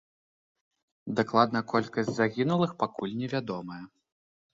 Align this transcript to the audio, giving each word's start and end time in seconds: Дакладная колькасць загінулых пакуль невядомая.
Дакладная 1.19 1.61
колькасць 1.73 2.09
загінулых 2.19 2.71
пакуль 2.81 3.13
невядомая. 3.21 3.79